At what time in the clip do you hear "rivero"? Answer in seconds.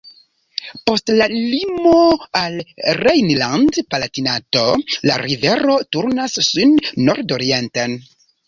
5.27-5.77